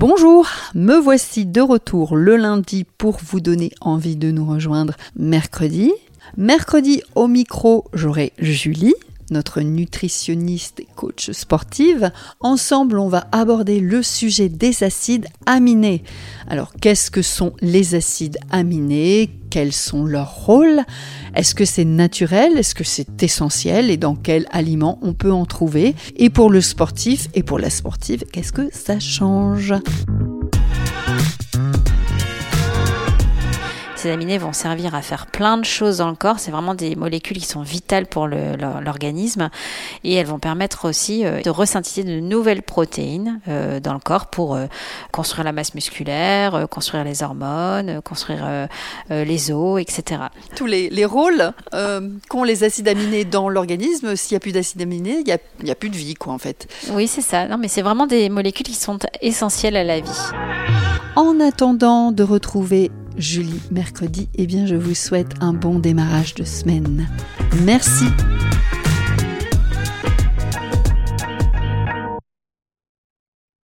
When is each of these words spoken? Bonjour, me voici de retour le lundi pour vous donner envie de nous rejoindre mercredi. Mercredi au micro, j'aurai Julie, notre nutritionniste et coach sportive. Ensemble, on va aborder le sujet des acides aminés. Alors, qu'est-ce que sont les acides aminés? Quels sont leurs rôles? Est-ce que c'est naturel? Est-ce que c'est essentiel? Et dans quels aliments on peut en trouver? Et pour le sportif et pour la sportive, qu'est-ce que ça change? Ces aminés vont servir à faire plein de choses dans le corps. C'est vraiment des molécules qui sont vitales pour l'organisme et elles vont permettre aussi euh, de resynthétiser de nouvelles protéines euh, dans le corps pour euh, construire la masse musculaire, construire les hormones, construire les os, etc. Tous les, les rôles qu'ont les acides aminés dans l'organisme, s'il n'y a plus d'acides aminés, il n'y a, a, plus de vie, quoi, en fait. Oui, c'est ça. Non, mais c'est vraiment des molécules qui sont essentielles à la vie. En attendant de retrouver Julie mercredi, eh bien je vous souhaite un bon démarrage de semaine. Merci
Bonjour, 0.00 0.48
me 0.74 0.96
voici 0.96 1.44
de 1.44 1.60
retour 1.60 2.16
le 2.16 2.36
lundi 2.36 2.86
pour 2.96 3.18
vous 3.22 3.38
donner 3.38 3.70
envie 3.82 4.16
de 4.16 4.30
nous 4.30 4.46
rejoindre 4.46 4.94
mercredi. 5.14 5.92
Mercredi 6.38 7.02
au 7.14 7.28
micro, 7.28 7.84
j'aurai 7.92 8.32
Julie, 8.38 8.94
notre 9.30 9.60
nutritionniste 9.60 10.80
et 10.80 10.88
coach 10.94 11.30
sportive. 11.30 12.10
Ensemble, 12.40 12.98
on 12.98 13.08
va 13.08 13.26
aborder 13.32 13.80
le 13.80 14.02
sujet 14.02 14.48
des 14.48 14.82
acides 14.82 15.26
aminés. 15.46 16.02
Alors, 16.48 16.72
qu'est-ce 16.80 17.10
que 17.10 17.22
sont 17.22 17.52
les 17.60 17.94
acides 17.94 18.38
aminés? 18.50 19.30
Quels 19.50 19.72
sont 19.72 20.04
leurs 20.04 20.44
rôles? 20.44 20.80
Est-ce 21.34 21.54
que 21.54 21.64
c'est 21.64 21.84
naturel? 21.84 22.56
Est-ce 22.56 22.74
que 22.74 22.84
c'est 22.84 23.22
essentiel? 23.22 23.90
Et 23.90 23.96
dans 23.96 24.14
quels 24.14 24.46
aliments 24.50 24.98
on 25.02 25.12
peut 25.12 25.32
en 25.32 25.46
trouver? 25.46 25.94
Et 26.16 26.30
pour 26.30 26.50
le 26.50 26.60
sportif 26.60 27.28
et 27.34 27.42
pour 27.42 27.58
la 27.58 27.70
sportive, 27.70 28.24
qu'est-ce 28.32 28.52
que 28.52 28.68
ça 28.72 29.00
change? 29.00 29.74
Ces 34.00 34.10
aminés 34.10 34.38
vont 34.38 34.54
servir 34.54 34.94
à 34.94 35.02
faire 35.02 35.26
plein 35.26 35.58
de 35.58 35.64
choses 35.66 35.98
dans 35.98 36.08
le 36.08 36.16
corps. 36.16 36.38
C'est 36.38 36.50
vraiment 36.50 36.74
des 36.74 36.96
molécules 36.96 37.36
qui 37.36 37.44
sont 37.44 37.60
vitales 37.60 38.06
pour 38.06 38.28
l'organisme 38.28 39.50
et 40.04 40.14
elles 40.14 40.24
vont 40.24 40.38
permettre 40.38 40.88
aussi 40.88 41.26
euh, 41.26 41.42
de 41.42 41.50
resynthétiser 41.50 42.04
de 42.04 42.18
nouvelles 42.18 42.62
protéines 42.62 43.42
euh, 43.46 43.78
dans 43.78 43.92
le 43.92 43.98
corps 43.98 44.28
pour 44.28 44.54
euh, 44.54 44.68
construire 45.12 45.44
la 45.44 45.52
masse 45.52 45.74
musculaire, 45.74 46.66
construire 46.70 47.04
les 47.04 47.22
hormones, 47.22 48.00
construire 48.00 48.68
les 49.10 49.52
os, 49.52 49.78
etc. 49.78 50.22
Tous 50.56 50.64
les, 50.64 50.88
les 50.88 51.04
rôles 51.04 51.52
qu'ont 52.30 52.44
les 52.44 52.64
acides 52.64 52.88
aminés 52.88 53.26
dans 53.26 53.50
l'organisme, 53.50 54.16
s'il 54.16 54.34
n'y 54.34 54.36
a 54.36 54.40
plus 54.40 54.52
d'acides 54.52 54.80
aminés, 54.80 55.18
il 55.18 55.24
n'y 55.24 55.32
a, 55.32 55.72
a, 55.72 55.74
plus 55.74 55.90
de 55.90 55.96
vie, 55.96 56.14
quoi, 56.14 56.32
en 56.32 56.38
fait. 56.38 56.68
Oui, 56.92 57.06
c'est 57.06 57.20
ça. 57.20 57.46
Non, 57.46 57.58
mais 57.58 57.68
c'est 57.68 57.82
vraiment 57.82 58.06
des 58.06 58.30
molécules 58.30 58.64
qui 58.64 58.76
sont 58.76 58.98
essentielles 59.20 59.76
à 59.76 59.84
la 59.84 60.00
vie. 60.00 60.30
En 61.16 61.38
attendant 61.38 62.12
de 62.12 62.22
retrouver 62.22 62.90
Julie 63.20 63.60
mercredi, 63.70 64.28
eh 64.34 64.46
bien 64.46 64.66
je 64.66 64.74
vous 64.74 64.94
souhaite 64.94 65.34
un 65.40 65.52
bon 65.52 65.78
démarrage 65.78 66.34
de 66.34 66.44
semaine. 66.44 67.08
Merci 67.64 68.06